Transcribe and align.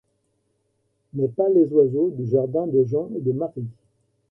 Mais 1.13 1.27
pas 1.27 1.47
les 1.49 1.67
oiseaux 1.71 2.09
du 2.09 2.25
jardin 2.27 2.65
de 2.65 2.83
Jean 2.85 3.11
et 3.15 3.21
de 3.21 3.31
Marie. 3.33 3.67